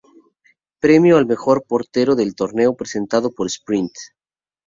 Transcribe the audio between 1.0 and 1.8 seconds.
al mejor